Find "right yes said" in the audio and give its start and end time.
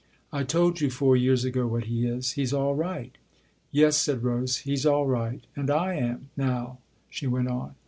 2.73-4.23